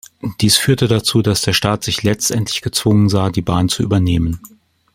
[0.39, 4.39] Dies führte dazu, dass der Staat sich letztendlich gezwungen sah, die Bahn zu übernehmen.